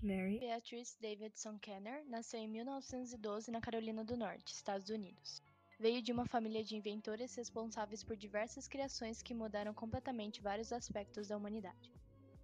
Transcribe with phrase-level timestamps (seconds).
[0.00, 5.42] Mary Beatrice Davidson Kenner nasceu em 1912 na Carolina do Norte, Estados Unidos.
[5.76, 11.26] Veio de uma família de inventores responsáveis por diversas criações que mudaram completamente vários aspectos
[11.26, 11.92] da humanidade.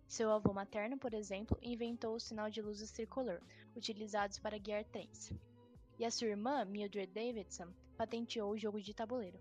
[0.08, 3.40] Seu avô materno, por exemplo, inventou o sinal de luzes tricolor,
[3.76, 5.32] utilizados para guiar trens.
[5.96, 9.38] E a sua irmã, Mildred Davidson, patenteou o jogo de tabuleiro.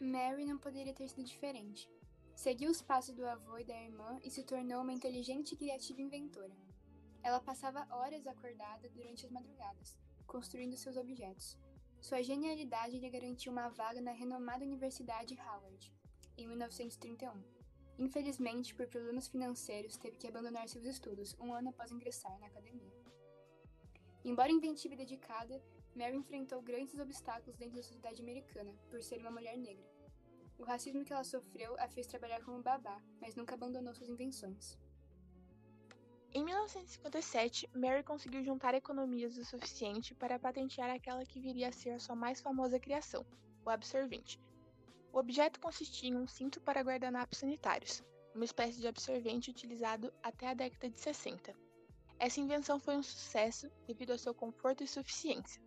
[0.00, 1.88] Mary não poderia ter sido diferente.
[2.34, 6.00] Seguiu os passos do avô e da irmã e se tornou uma inteligente e criativa
[6.00, 6.56] inventora.
[7.22, 9.96] Ela passava horas acordada durante as madrugadas,
[10.26, 11.56] construindo seus objetos.
[12.00, 15.94] Sua genialidade lhe garantiu uma vaga na renomada Universidade Howard,
[16.36, 17.40] em 1931.
[17.98, 22.92] Infelizmente, por problemas financeiros, teve que abandonar seus estudos um ano após ingressar na academia.
[24.24, 25.62] Embora inventiva e dedicada,
[25.94, 29.91] Mary enfrentou grandes obstáculos dentro da sociedade americana por ser uma mulher negra.
[30.62, 34.78] O racismo que ela sofreu a fez trabalhar como babá, mas nunca abandonou suas invenções.
[36.32, 41.90] Em 1957, Mary conseguiu juntar economias o suficiente para patentear aquela que viria a ser
[41.90, 43.26] a sua mais famosa criação,
[43.64, 44.38] o absorvente.
[45.12, 48.00] O objeto consistia em um cinto para guardanapos sanitários,
[48.32, 51.52] uma espécie de absorvente utilizado até a década de 60.
[52.20, 55.60] Essa invenção foi um sucesso devido ao seu conforto e suficiência.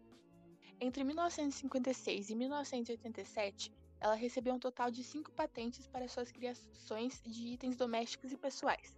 [0.80, 7.48] Entre 1956 e 1987, ela recebeu um total de cinco patentes para suas criações de
[7.48, 8.98] itens domésticos e pessoais.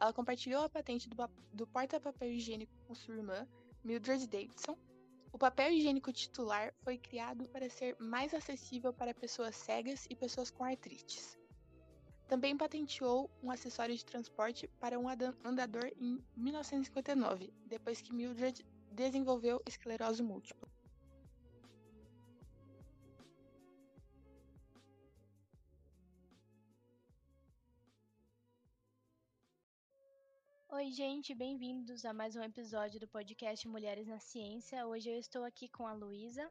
[0.00, 1.16] Ela compartilhou a patente do,
[1.52, 3.46] do porta-papel higiênico com sua irmã,
[3.84, 4.76] Mildred Davidson.
[5.32, 10.50] O papel higiênico titular foi criado para ser mais acessível para pessoas cegas e pessoas
[10.50, 11.38] com artrites.
[12.30, 15.06] Também patenteou um acessório de transporte para um
[15.44, 20.69] andador em 1959, depois que Mildred desenvolveu esclerose múltipla.
[30.72, 34.86] Oi, gente, bem-vindos a mais um episódio do podcast Mulheres na Ciência.
[34.86, 36.48] Hoje eu estou aqui com a Luísa.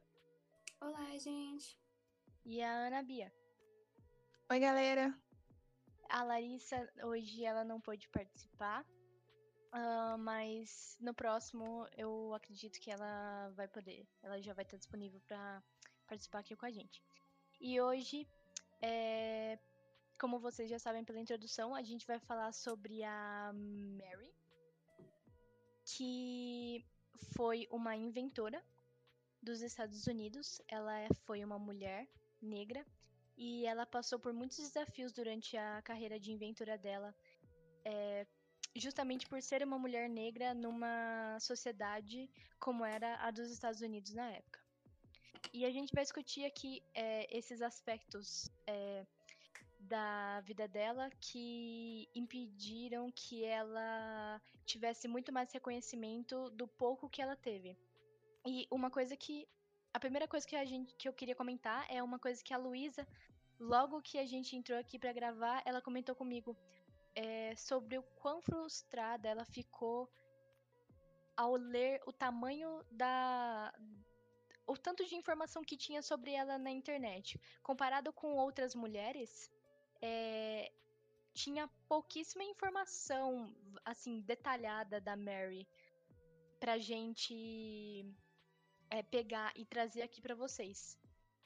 [0.82, 1.80] Olá, gente.
[2.46, 3.32] E a Ana Bia.
[4.52, 5.18] Oi, galera.
[6.10, 8.84] A Larissa, hoje ela não pôde participar,
[9.74, 14.06] uh, mas no próximo eu acredito que ela vai poder.
[14.22, 15.64] Ela já vai estar disponível para
[16.10, 17.02] participar aqui com a gente.
[17.62, 18.28] E hoje
[18.82, 19.58] é,
[20.20, 24.34] como vocês já sabem pela introdução, a gente vai falar sobre a Mary,
[25.86, 26.86] que
[27.36, 28.62] foi uma inventora
[29.42, 30.62] dos Estados Unidos.
[30.68, 32.08] Ela foi uma mulher
[32.42, 32.86] negra
[33.38, 37.16] e ela passou por muitos desafios durante a carreira de inventora dela,
[37.86, 38.28] é,
[38.76, 42.30] justamente por ser uma mulher negra numa sociedade
[42.60, 44.60] como era a dos Estados Unidos na época.
[45.54, 49.06] E a gente vai discutir aqui é, esses aspectos é,
[49.90, 57.36] da vida dela que impediram que ela tivesse muito mais reconhecimento do pouco que ela
[57.36, 57.78] teve.
[58.46, 59.48] E uma coisa que
[59.94, 62.58] a primeira coisa que a gente que eu queria comentar é uma coisa que a
[62.58, 63.06] Luísa
[63.60, 66.56] logo que a gente entrou aqui para gravar, ela comentou comigo
[67.16, 70.10] é, sobre o quão frustrada ela ficou
[71.36, 73.74] ao ler o tamanho da
[74.66, 77.40] o tanto de informação que tinha sobre ela na internet.
[77.64, 79.50] Comparado com outras mulheres,
[80.02, 80.72] é,
[81.34, 83.54] tinha pouquíssima informação,
[83.86, 85.68] assim, detalhada da Mary
[86.60, 88.06] pra gente
[88.90, 90.98] é, pegar e trazer aqui para vocês.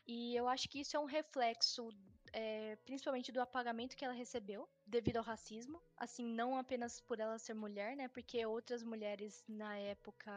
[0.06, 1.90] E eu acho que isso é um reflexo,
[2.34, 5.82] é, principalmente do apagamento que ela recebeu devido ao racismo.
[5.98, 8.08] Assim, não apenas por ela ser mulher, né?
[8.08, 10.32] Porque outras mulheres na época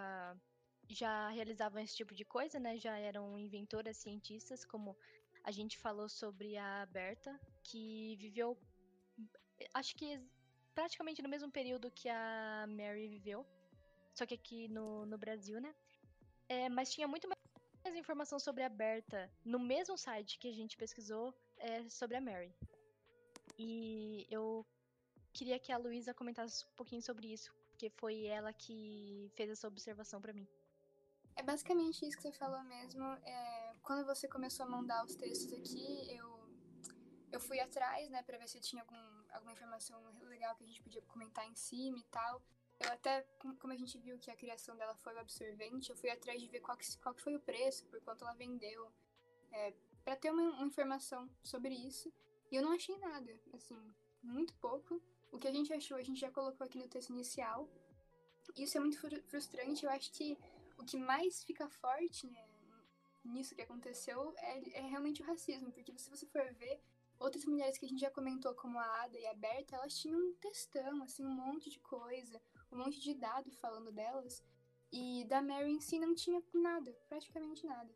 [0.88, 2.78] já realizavam esse tipo de coisa, né?
[2.78, 4.96] Já eram inventoras, cientistas, como
[5.42, 8.56] a gente falou sobre a Berta, que viveu,
[9.74, 10.08] acho que
[10.74, 13.46] praticamente no mesmo período que a Mary viveu,
[14.14, 15.74] só que aqui no, no Brasil, né?
[16.48, 20.76] É, mas tinha muito mais informação sobre a Berta no mesmo site que a gente
[20.76, 22.54] pesquisou é, sobre a Mary.
[23.58, 24.66] E eu
[25.32, 29.68] queria que a Luísa comentasse um pouquinho sobre isso, porque foi ela que fez essa
[29.68, 30.46] observação para mim.
[31.36, 33.04] É basicamente isso que você falou mesmo.
[33.04, 36.35] É, quando você começou a mandar os textos aqui, eu,
[37.36, 38.96] eu fui atrás, né, pra ver se tinha algum,
[39.30, 42.42] alguma informação legal que a gente podia comentar em cima e tal.
[42.80, 43.22] Eu até,
[43.60, 46.48] como a gente viu que a criação dela foi o absorvente, eu fui atrás de
[46.48, 48.92] ver qual que, qual que foi o preço, por quanto ela vendeu,
[49.52, 49.72] é,
[50.04, 52.12] para ter uma, uma informação sobre isso.
[52.50, 53.78] E eu não achei nada, assim,
[54.22, 55.02] muito pouco.
[55.32, 57.68] O que a gente achou, a gente já colocou aqui no texto inicial.
[58.56, 59.84] Isso é muito frustrante.
[59.84, 60.38] Eu acho que
[60.78, 62.46] o que mais fica forte né,
[63.24, 66.80] nisso que aconteceu é, é, realmente o racismo, porque se você for ver,
[67.18, 70.18] outras mulheres que a gente já comentou, como a Ada e a Berta, elas tinham
[70.18, 72.40] um textão, assim, um monte de coisa,
[72.70, 74.42] um monte de dado falando delas.
[74.92, 77.92] E da Mary em si não tinha nada, praticamente nada.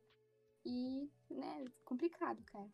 [0.65, 2.71] E, né, complicado, cara.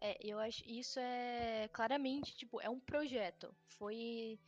[0.00, 3.54] É, eu acho isso é claramente, tipo, é um projeto.
[3.66, 4.38] Foi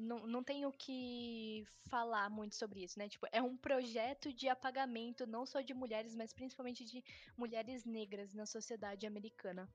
[0.00, 3.08] não, não tenho que falar muito sobre isso, né?
[3.08, 7.04] Tipo, é um projeto de apagamento não só de mulheres, mas principalmente de
[7.36, 9.68] mulheres negras na sociedade americana.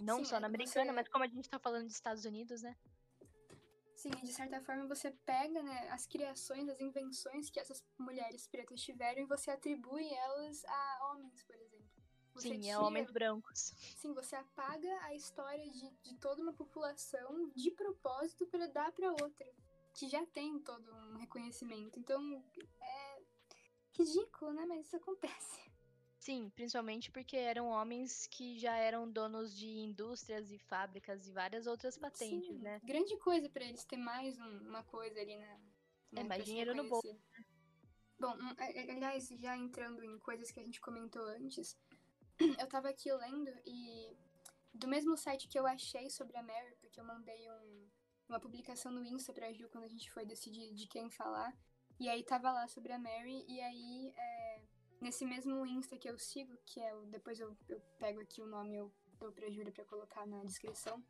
[0.00, 2.62] Não Sim, só na americana, você- mas como a gente tá falando dos Estados Unidos,
[2.62, 2.74] né?
[3.94, 8.80] Sim, de certa forma você pega né, as criações, as invenções que essas mulheres pretas
[8.80, 11.90] tiveram e você atribui elas a homens, por exemplo.
[12.32, 13.74] Você Sim, é tira- homens brancos.
[13.98, 19.10] Sim, você apaga a história de, de toda uma população de propósito para dar para
[19.12, 19.46] outra,
[19.92, 21.98] que já tem todo um reconhecimento.
[21.98, 22.42] Então,
[22.80, 23.22] é
[23.98, 24.64] ridículo, né?
[24.64, 25.60] Mas isso acontece.
[26.20, 31.66] Sim, principalmente porque eram homens que já eram donos de indústrias e fábricas e várias
[31.66, 32.78] outras patentes, Sim, né?
[32.84, 35.46] Grande coisa para eles ter mais um- uma coisa ali na.
[36.12, 37.06] né, É, mais pra ser dinheiro no bolso.
[37.08, 37.46] reconhecido.
[38.18, 38.36] Bom,
[38.90, 41.74] aliás, já entrando em coisas que a gente comentou antes,
[42.66, 44.14] eu tava aqui lendo e
[44.74, 47.88] do mesmo site que eu achei sobre a Mary, porque eu mandei um-
[48.28, 51.56] uma publicação no Insta pra Ju quando a gente foi decidir de quem falar,
[51.98, 54.39] e aí tava lá sobre a Mary, e aí é,
[55.00, 57.06] nesse mesmo Insta que eu sigo, que é o.
[57.06, 61.02] Depois eu, eu pego aqui o nome eu dou pra Júlia pra colocar na descrição.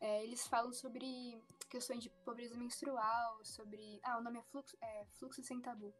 [0.00, 4.00] é, eles falam sobre questões de pobreza menstrual, sobre.
[4.02, 5.92] Ah, o nome é Fluxo, é, fluxo Sem Tabu.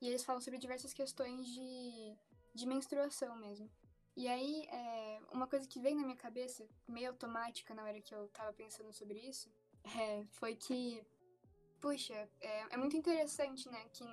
[0.00, 2.16] E eles falam sobre diversas questões de,
[2.54, 3.70] de menstruação mesmo.
[4.16, 8.14] E aí, é, uma coisa que veio na minha cabeça, meio automática na hora que
[8.14, 9.50] eu tava pensando sobre isso,
[9.96, 11.02] é, foi que,
[11.80, 14.04] puxa, é, é muito interessante, né, que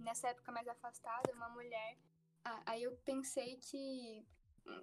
[0.00, 1.98] nessa época mais afastada, uma mulher.
[2.44, 4.26] Ah, aí eu pensei que.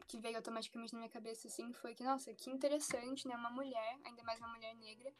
[0.07, 3.99] que veio automaticamente na minha cabeça, assim, foi que, nossa, que interessante, né, uma mulher,
[4.05, 5.13] ainda mais uma mulher negra,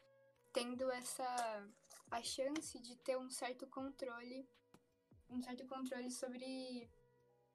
[0.52, 1.68] tendo essa.
[2.10, 4.48] a chance de ter um certo controle
[5.30, 6.90] um certo controle sobre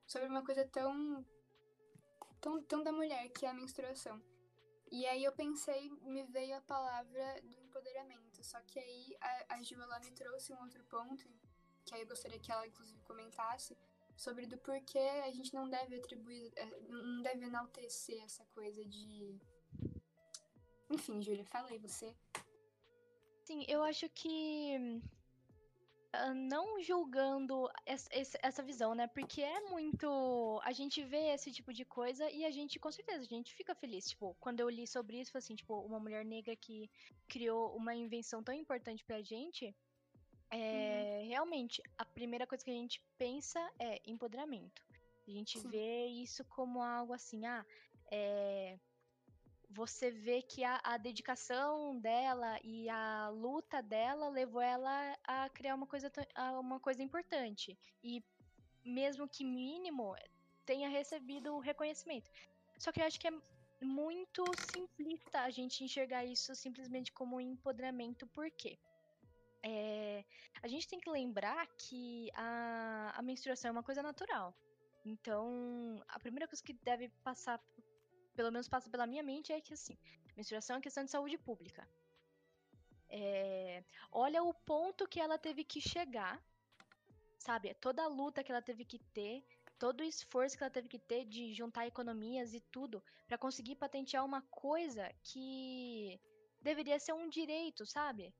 [0.06, 1.26] sobre uma coisa tão
[2.40, 4.22] tão, tão da mulher que é a menstruação.
[4.92, 8.44] E aí eu pensei, me veio a palavra do empoderamento.
[8.44, 11.24] Só que aí a, a Giola me trouxe um outro ponto,
[11.86, 13.78] que aí eu gostaria que ela inclusive comentasse,
[14.16, 19.36] sobre do porquê a gente não deve atribuir, eh, não deve enaltecer essa coisa de.
[20.90, 22.16] Enfim, Júlia, fala aí você.
[23.46, 25.02] Sim, eu acho que
[26.14, 29.08] ah, não julgando es- es- essa visão, né?
[29.08, 30.60] Porque é muito.
[30.64, 33.74] A gente vê esse tipo de coisa e a gente, com certeza, a gente fica
[33.74, 34.06] feliz.
[34.10, 36.90] Tipo, quando eu li sobre isso, assim, tipo, uma mulher negra que
[37.28, 39.76] criou uma invenção tão importante pra gente.
[40.56, 44.84] É, realmente, a primeira coisa que a gente pensa é empoderamento.
[45.28, 45.70] A gente Sim.
[45.70, 47.66] vê isso como algo assim, ah,
[48.12, 48.78] é,
[49.70, 55.74] você vê que a, a dedicação dela e a luta dela levou ela a criar
[55.74, 56.12] uma coisa,
[56.60, 57.78] uma coisa importante.
[58.04, 58.24] E
[58.86, 60.16] mesmo que mínimo,
[60.66, 62.30] tenha recebido o reconhecimento.
[62.78, 63.32] Só que eu acho que é
[63.82, 68.78] muito simplista a gente enxergar isso simplesmente como um empoderamento, por quê?
[69.64, 70.26] É,
[70.62, 74.54] a gente tem que lembrar que a, a menstruação é uma coisa natural.
[75.06, 77.62] Então, a primeira coisa que deve passar,
[78.36, 79.98] pelo menos passa pela minha mente, é que assim,
[80.36, 81.88] menstruação é questão de saúde pública.
[83.10, 86.44] É, olha o ponto que ela teve que chegar,
[87.38, 87.74] sabe?
[87.76, 89.46] Toda a luta que ela teve que ter,
[89.78, 93.76] todo o esforço que ela teve que ter de juntar economias e tudo para conseguir
[93.76, 96.20] patentear uma coisa que
[96.62, 98.34] deveria ser um direito, sabe?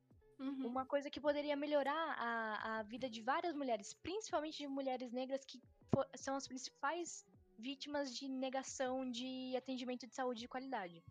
[0.44, 0.68] Uhum.
[0.68, 5.46] Uma coisa que poderia melhorar a, a vida de várias mulheres, principalmente de mulheres negras
[5.46, 5.62] que
[6.16, 7.26] são as principais
[7.58, 11.02] vítimas de negação de atendimento de saúde de qualidade.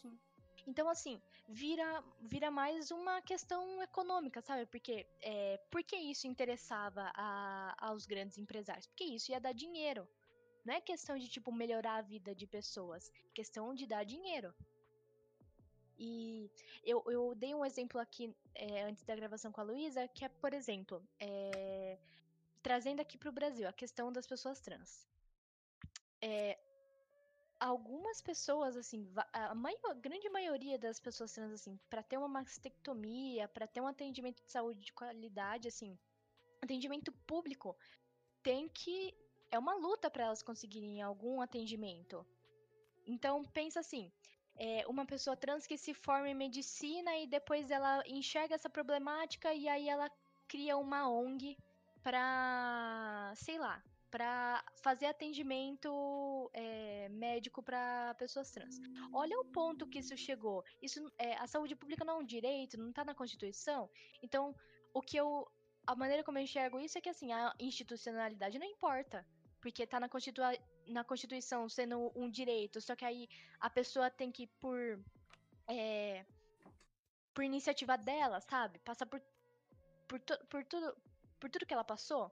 [0.00, 0.18] Sim.
[0.66, 4.66] Então, assim, vira, vira mais uma questão econômica, sabe?
[4.66, 8.86] Porque é, por que isso interessava a- aos grandes empresários?
[8.86, 10.06] Porque isso ia dar dinheiro.
[10.64, 13.10] Não é questão de, tipo, melhorar a vida de pessoas.
[13.26, 14.54] É questão de dar dinheiro.
[16.04, 16.50] E
[16.82, 20.28] eu, eu dei um exemplo aqui é, antes da gravação com a Luísa, que é,
[20.28, 21.96] por exemplo, é,
[22.60, 25.08] trazendo aqui para o Brasil a questão das pessoas trans.
[26.20, 26.58] É,
[27.60, 33.46] algumas pessoas, assim, a maior, grande maioria das pessoas trans, assim, para ter uma mastectomia,
[33.46, 35.96] para ter um atendimento de saúde de qualidade, assim,
[36.60, 37.76] atendimento público,
[38.42, 39.14] tem que.
[39.52, 42.26] É uma luta para elas conseguirem algum atendimento.
[43.06, 44.10] Então, pensa assim.
[44.56, 49.52] É uma pessoa trans que se forma em medicina e depois ela enxerga essa problemática
[49.54, 50.10] e aí ela
[50.46, 51.56] cria uma ONG
[52.02, 58.78] pra, sei lá, para fazer atendimento é, médico para pessoas trans.
[59.12, 60.62] Olha o ponto que isso chegou.
[60.82, 63.88] Isso, é, a saúde pública não é um direito, não está na Constituição.
[64.22, 64.54] Então,
[64.92, 65.48] o que eu,
[65.86, 69.26] a maneira como eu enxergo isso é que assim a institucionalidade não importa,
[69.62, 70.42] porque está na, Constitu
[70.86, 72.80] na Constituição sendo um direito.
[72.80, 73.28] Só que aí
[73.60, 74.98] a pessoa tem que por
[75.68, 76.24] é,
[77.34, 78.78] por iniciativa dela, sabe?
[78.80, 79.22] Passar por
[80.08, 80.96] por, por tudo
[81.40, 82.30] por tudo que ela passou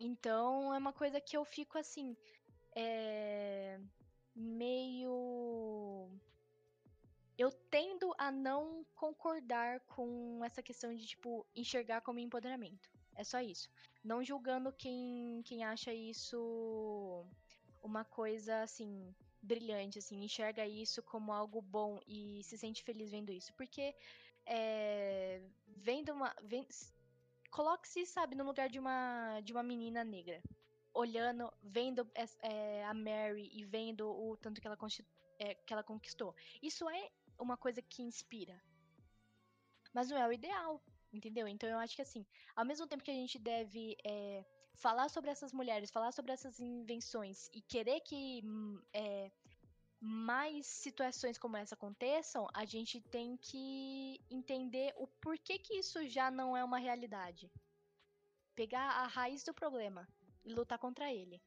[0.00, 2.16] então é uma coisa que eu fico assim.
[2.74, 3.78] É...
[4.34, 6.08] Meio.
[7.36, 12.90] Eu tendo a não concordar com essa questão de, tipo, enxergar como empoderamento.
[13.16, 13.68] É só isso.
[14.02, 17.26] Não julgando quem, quem acha isso
[17.82, 23.32] uma coisa, assim, brilhante, assim, enxerga isso como algo bom e se sente feliz vendo
[23.32, 23.52] isso.
[23.54, 23.94] Porque
[24.46, 26.34] é, vendo uma.
[26.42, 26.68] Vendo,
[27.50, 30.40] Coloque-se, sabe, no lugar de uma, de uma menina negra.
[30.94, 32.08] Olhando, vendo
[32.42, 34.78] é, a Mary e vendo o tanto que ela,
[35.38, 36.34] é, que ela conquistou.
[36.62, 38.60] Isso é uma coisa que inspira.
[39.92, 40.80] Mas não é o ideal,
[41.12, 41.46] entendeu?
[41.48, 42.24] Então eu acho que assim,
[42.54, 46.58] ao mesmo tempo que a gente deve é, falar sobre essas mulheres, falar sobre essas
[46.60, 48.42] invenções e querer que
[48.92, 49.30] é,
[50.00, 56.30] mais situações como essa aconteçam, a gente tem que entender o porquê que isso já
[56.30, 57.52] não é uma realidade.
[58.54, 60.08] Pegar a raiz do problema
[60.44, 61.40] e lutar contra ele.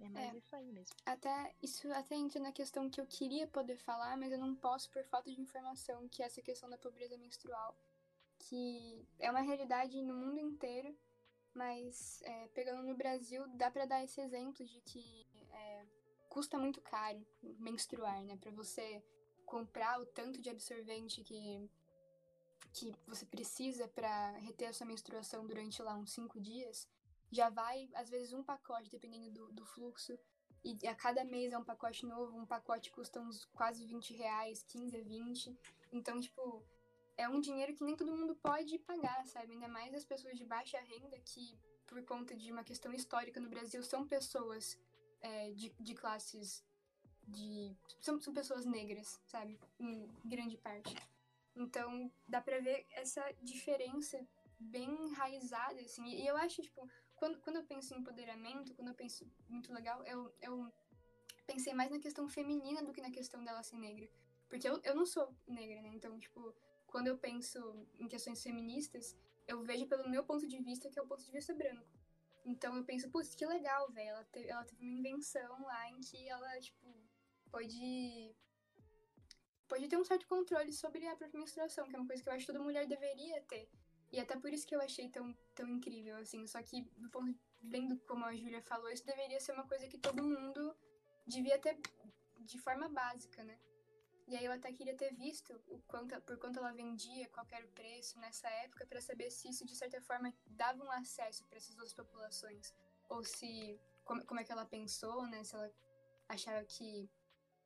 [0.00, 0.94] É mais é, isso aí mesmo.
[1.06, 4.90] Até isso até entra na questão que eu queria poder falar, mas eu não posso
[4.90, 7.74] por falta de informação, que é essa questão da pobreza menstrual,
[8.48, 10.94] que é uma realidade no mundo inteiro,
[11.54, 15.86] mas é, pegando no Brasil dá para dar esse exemplo de que é,
[16.28, 17.24] custa muito caro
[17.58, 18.36] menstruar, né?
[18.36, 19.02] Para você
[19.46, 21.70] comprar o tanto de absorvente que
[22.72, 26.88] que você precisa para reter a sua menstruação durante lá uns cinco dias,
[27.30, 30.18] já vai às vezes um pacote dependendo do, do fluxo
[30.64, 34.64] e a cada mês é um pacote novo, um pacote custa uns quase 20 reais,
[34.64, 35.56] 15 a 20.
[35.92, 36.64] Então, tipo,
[37.16, 39.52] é um dinheiro que nem todo mundo pode pagar, sabe?
[39.52, 43.48] Ainda mais as pessoas de baixa renda que, por conta de uma questão histórica no
[43.48, 44.78] Brasil, são pessoas
[45.20, 46.64] é, de, de classes
[47.26, 47.74] de.
[48.00, 49.58] São, são pessoas negras, sabe?
[49.78, 50.94] Em grande parte.
[51.56, 54.20] Então, dá pra ver essa diferença
[54.58, 56.04] bem enraizada, assim.
[56.06, 60.04] E eu acho, tipo, quando, quando eu penso em empoderamento, quando eu penso muito legal,
[60.04, 60.72] eu, eu
[61.46, 64.08] pensei mais na questão feminina do que na questão dela ser negra.
[64.48, 65.90] Porque eu, eu não sou negra, né?
[65.94, 66.54] Então, tipo,
[66.94, 67.58] quando eu penso
[67.98, 69.16] em questões feministas,
[69.48, 71.84] eu vejo pelo meu ponto de vista, que é o ponto de vista branco.
[72.44, 74.10] Então eu penso, putz, que legal, velho.
[74.10, 76.86] Ela, te, ela teve uma invenção lá em que ela, tipo,
[77.50, 78.32] pode.
[79.66, 82.32] Pode ter um certo controle sobre a própria menstruação, que é uma coisa que eu
[82.32, 83.68] acho que toda mulher deveria ter.
[84.12, 86.46] E até por isso que eu achei tão, tão incrível, assim.
[86.46, 89.98] Só que, do ponto vendo como a Júlia falou, isso deveria ser uma coisa que
[89.98, 90.76] todo mundo
[91.26, 91.76] devia ter
[92.38, 93.58] de forma básica, né?
[94.26, 97.66] E aí eu até queria ter visto o quanto, por quanto ela vendia, qual era
[97.66, 101.58] o preço nessa época, para saber se isso de certa forma dava um acesso para
[101.58, 102.72] essas duas populações.
[103.08, 103.78] Ou se.
[104.02, 105.44] Como, como é que ela pensou, né?
[105.44, 105.70] Se ela
[106.28, 107.08] achava que,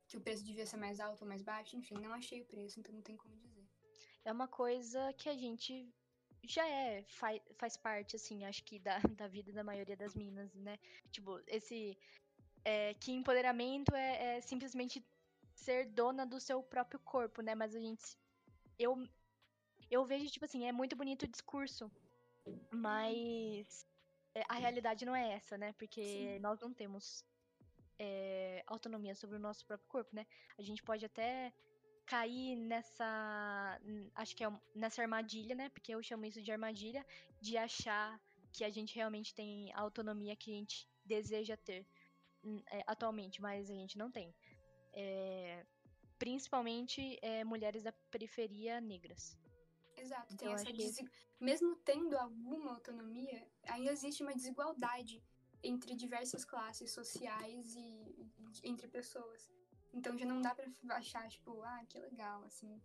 [0.09, 1.77] que o preço devia ser mais alto ou mais baixo.
[1.77, 3.67] Enfim, não achei o preço, então não tem como dizer.
[4.25, 5.89] É uma coisa que a gente
[6.43, 10.53] já é, faz, faz parte, assim, acho que da, da vida da maioria das meninas,
[10.55, 10.77] né?
[11.13, 11.97] Tipo, esse.
[12.65, 15.03] É, que empoderamento é, é simplesmente
[15.59, 17.55] ser dona do seu próprio corpo, né?
[17.55, 18.17] Mas a gente.
[18.79, 18.97] Eu,
[19.91, 21.91] eu vejo, tipo assim, é muito bonito o discurso,
[22.71, 23.87] mas
[24.35, 25.73] é, a realidade não é essa, né?
[25.73, 26.39] Porque Sim.
[26.39, 27.25] nós não temos
[27.99, 30.27] é, autonomia sobre o nosso próprio corpo, né?
[30.57, 31.53] A gente pode até
[32.07, 33.79] cair nessa.
[34.15, 35.69] Acho que é nessa armadilha, né?
[35.71, 37.05] Porque eu chamo isso de armadilha,
[37.41, 38.21] de achar
[38.53, 41.87] que a gente realmente tem a autonomia que a gente deseja ter
[42.71, 44.35] é, atualmente, mas a gente não tem
[44.99, 45.65] é,
[46.19, 49.39] principalmente é, mulheres da periferia negras.
[49.97, 51.09] Exato, então, tem essa desig...
[51.41, 55.23] mesmo tendo alguma autonomia, ainda existe uma desigualdade
[55.63, 58.31] entre diversas classes sociais e,
[58.65, 59.51] entre pessoas.
[59.93, 62.81] Então já não dá para achar tipo, ah, que legal, assim,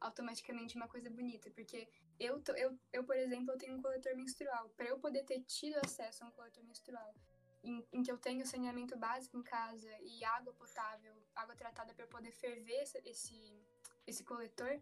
[0.00, 4.68] automaticamente uma coisa bonita, porque eu, eu, eu por exemplo, eu tenho um coletor menstrual.
[4.70, 7.14] Para eu poder ter tido acesso a um coletor menstrual,
[7.62, 12.06] em, em, que eu tenho saneamento básico em casa e água potável, água tratada para
[12.06, 13.66] poder ferver esse,
[14.06, 14.80] esse coletor,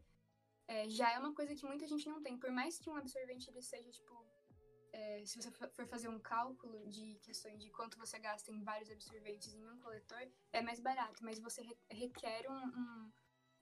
[0.66, 2.38] é, já é uma coisa que muita gente não tem.
[2.38, 4.14] Por mais que um absorvente ele seja, tipo,
[4.92, 8.90] é, se você for fazer um cálculo de questões de quanto você gasta em vários
[8.90, 13.12] absorventes em um coletor, é mais barato, mas você requer um, um,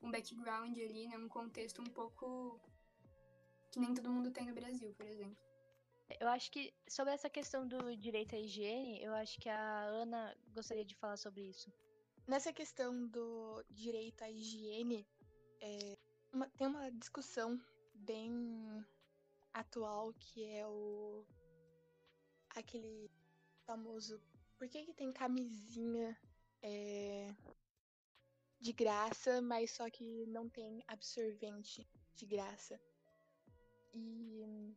[0.03, 2.61] um background ali, né, um contexto um pouco
[3.71, 5.48] que nem todo mundo tem no Brasil, por exemplo.
[6.21, 10.35] Eu acho que sobre essa questão do direito à higiene, eu acho que a Ana
[10.55, 11.71] gostaria de falar sobre isso.
[12.27, 15.07] Nessa questão do direito à higiene,
[15.61, 15.99] é,
[16.33, 17.61] uma- tem uma discussão
[17.95, 18.85] bem
[19.53, 21.27] atual que é o
[22.51, 23.11] aquele
[23.67, 24.21] famoso
[24.57, 26.19] por que, que tem camisinha
[26.63, 27.35] é,
[28.61, 32.81] de graça, mas só que não tem absorvente de graça.
[33.95, 34.75] E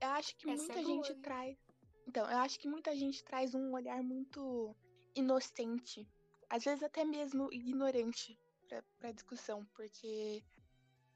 [0.00, 1.20] eu acho que Essa é muita boa, gente hein?
[1.22, 1.58] traz.
[2.06, 4.74] Então, eu acho que muita gente traz um olhar muito
[5.14, 6.08] inocente,
[6.48, 8.38] às vezes até mesmo ignorante
[8.68, 10.42] pra, pra discussão, porque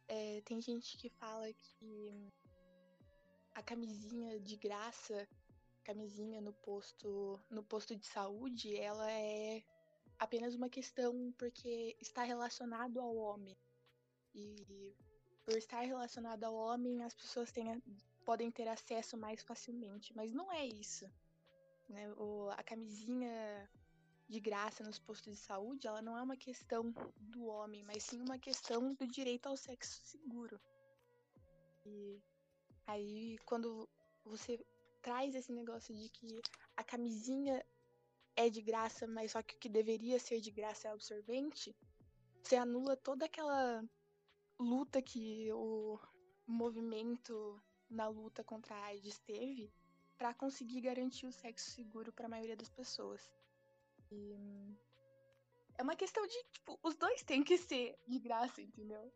[0.09, 2.31] é, tem gente que fala que
[3.55, 5.29] a camisinha de graça,
[5.85, 9.62] camisinha no posto, no posto de saúde, ela é
[10.19, 13.57] apenas uma questão porque está relacionado ao homem.
[14.35, 14.95] E
[15.45, 17.81] por estar relacionado ao homem, as pessoas têm a-
[18.25, 21.07] podem ter acesso mais facilmente, mas não é isso.
[21.88, 22.12] Né?
[22.14, 23.69] O, a camisinha
[24.28, 28.21] de graça nos postos de saúde, ela não é uma questão do homem, mas sim
[28.21, 30.61] uma questão do direito ao sexo seguro.
[31.85, 32.23] E
[32.87, 33.88] aí, quando
[34.25, 34.64] você
[35.02, 36.40] traz esse negócio de que
[36.76, 37.64] a camisinha
[38.35, 41.76] é de graça, mas só que o que deveria ser de graça é absorvente,
[42.43, 43.85] você anula toda aquela
[44.59, 45.99] luta que o
[46.47, 49.73] movimento na luta contra a AIDS teve
[50.17, 53.21] para conseguir garantir o sexo seguro para a maioria das pessoas.
[54.11, 54.35] E
[55.76, 59.12] é uma questão de, tipo, os dois têm que ser de graça, entendeu?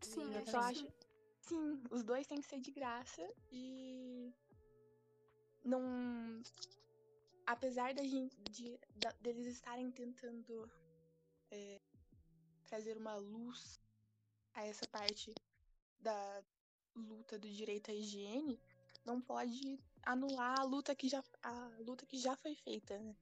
[0.00, 0.92] Sim, eu acho só acho.
[1.40, 4.32] Sim, os dois têm que ser de graça e
[5.64, 6.42] não.
[7.46, 8.78] Apesar da gente, de,
[9.20, 10.70] deles estarem tentando
[11.50, 11.80] é,
[12.64, 13.78] trazer uma luz
[14.54, 15.34] a essa parte
[16.00, 16.42] da
[16.96, 18.60] luta do direito à higiene,
[19.04, 23.14] não pode anular a luta que já, a luta que já foi feita, né?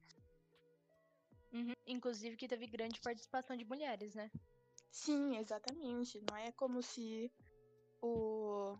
[1.52, 1.74] Uhum.
[1.86, 4.30] Inclusive que teve grande participação de mulheres, né?
[4.90, 6.20] Sim, exatamente.
[6.20, 7.30] Não é como se
[8.00, 8.76] o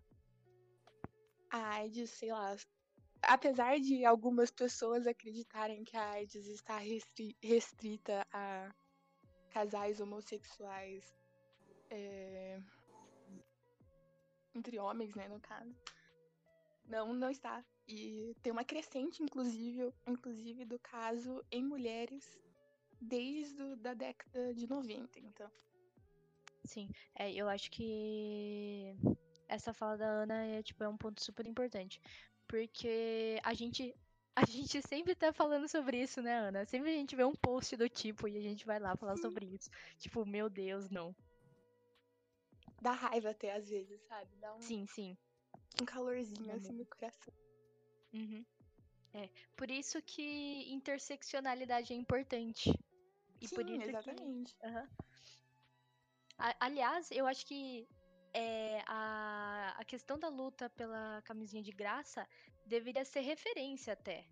[1.51, 2.57] a AIDS, sei lá,
[3.23, 8.75] apesar de algumas pessoas acreditarem que a AIDS está restri- restrita a
[9.51, 11.15] casais homossexuais
[11.91, 12.59] é,
[14.55, 15.75] entre homens, né, no caso.
[16.85, 17.65] Não, não está.
[17.87, 22.39] E tem uma crescente, inclusive, inclusive do caso em mulheres
[23.01, 25.51] desde o- da década de 90, então.
[26.65, 28.95] Sim, é, eu acho que
[29.49, 32.01] essa fala da Ana é, tipo, é um ponto super importante.
[32.47, 33.95] Porque a gente,
[34.37, 36.65] a gente sempre tá falando sobre isso, né, Ana?
[36.65, 39.47] Sempre a gente vê um post do tipo e a gente vai lá falar sobre
[39.47, 39.71] isso.
[39.99, 41.15] Tipo, meu Deus, não.
[42.83, 44.35] Dá raiva até às vezes, sabe?
[44.37, 45.17] Dá um, Sim, sim.
[45.81, 47.33] um calorzinho assim no coração.
[48.13, 48.45] Uhum.
[49.15, 52.71] É, por isso que interseccionalidade é importante.
[53.41, 54.57] E Sim, por isso que exatamente.
[54.65, 54.89] Aham.
[56.39, 57.87] A- Aliás, eu acho que
[58.35, 62.29] é, a, a questão da luta pela camisinha de graça
[62.67, 64.25] deveria ser referência até.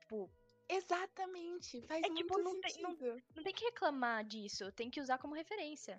[0.00, 0.30] Tipo,
[0.68, 1.80] Exatamente.
[1.86, 3.22] Faz É, muito tipo, não tem- não- sentido.
[3.34, 5.98] não tem que reclamar disso, tem que usar como referência.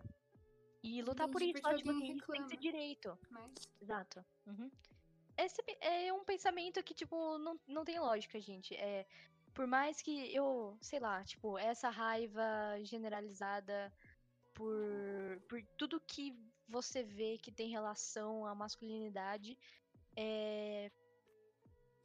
[0.88, 3.18] E lutar por isso, ó, porque alguém isso tem que direito.
[3.30, 4.26] Mas Exato.
[4.46, 4.72] Uhum.
[5.38, 8.74] Esse é um pensamento que, tipo, não, não tem lógica, gente.
[8.76, 9.06] É,
[9.54, 12.44] por mais que eu, sei lá, tipo, essa raiva
[12.84, 13.94] generalizada
[14.54, 16.34] por, por tudo que
[16.70, 19.58] você vê que tem relação à masculinidade,
[20.16, 20.90] é,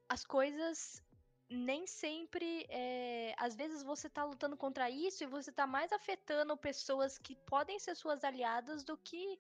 [0.09, 1.03] as coisas
[1.51, 2.67] nem sempre.
[2.69, 7.37] é, às vezes você tá lutando contra isso e você tá mais afetando pessoas que
[7.47, 9.39] podem ser suas aliadas do que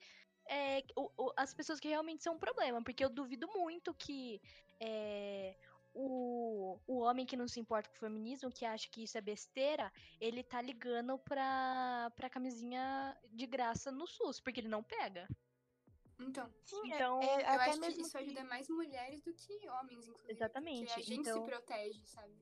[0.48, 2.82] é, o- o- as pessoas que realmente são um problema.
[2.82, 4.40] Porque eu duvido muito que
[4.80, 5.56] é,
[5.94, 9.20] o, o homem que não se importa com o feminismo, que acha que isso é
[9.20, 15.28] besteira, ele tá ligando pra, pra camisinha de graça no SUS, porque ele não pega.
[16.28, 19.32] Então, Sim, é- Então, é, eu até acho que mesmo isso ajuda mais mulheres do
[19.34, 20.32] que homens, inclusive.
[20.32, 22.34] Exatamente, Porque a gente então- se protege, sabe?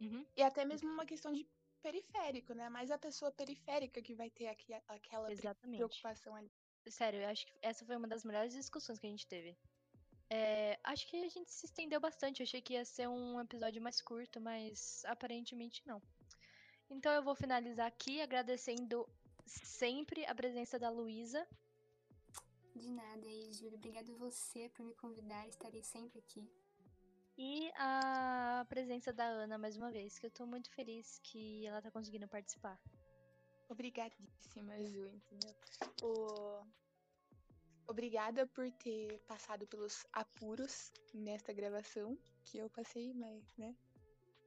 [0.00, 0.26] Uhum.
[0.36, 1.46] E até mesmo uma questão de
[1.80, 2.68] periférico, né?
[2.68, 5.78] Mas a pessoa periférica que vai ter aqui, aquela Exatamente.
[5.78, 6.50] preocupação ali.
[6.88, 9.56] Sério, eu acho que essa foi uma das melhores discussões que a gente teve.
[10.30, 12.40] É, acho que a gente se estendeu bastante.
[12.40, 16.02] Eu achei que ia ser um episódio mais curto, mas aparentemente não.
[16.90, 19.06] Então eu vou finalizar aqui agradecendo
[19.46, 21.46] sempre a presença da Luísa.
[22.74, 23.76] De nada, aí, Júlia.
[23.76, 25.46] Obrigada a você por me convidar.
[25.48, 26.48] Estarei sempre aqui.
[27.36, 31.80] E a presença da Ana mais uma vez, que eu tô muito feliz que ela
[31.80, 32.78] tá conseguindo participar.
[33.68, 35.54] Obrigadíssima, Ju, entendeu?
[36.02, 36.64] O,
[37.86, 43.74] Obrigada por ter passado pelos apuros nesta gravação que eu passei, mas, né?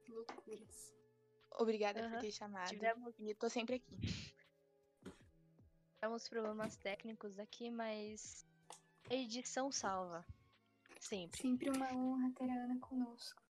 [0.08, 0.94] Loucuras.
[1.58, 2.10] Obrigada Aham.
[2.10, 2.68] por ter chamado.
[2.68, 4.34] Tivemos, E eu tô sempre aqui.
[6.06, 8.46] Tivemos problemas técnicos aqui, mas
[9.10, 10.24] edição salva.
[11.00, 11.40] Sempre.
[11.42, 13.42] Sempre uma honra ter a Ana conosco.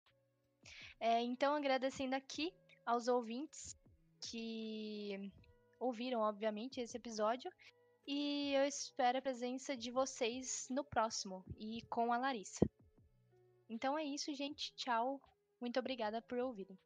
[1.01, 2.55] É, então, agradecendo aqui
[2.87, 3.77] aos ouvintes
[4.21, 5.33] que
[5.81, 7.51] ouviram, obviamente, esse episódio.
[8.07, 12.65] E eu espero a presença de vocês no próximo e com a Larissa.
[13.69, 14.73] Então é isso, gente.
[14.77, 15.21] Tchau.
[15.61, 16.79] Muito obrigada por ouvirem.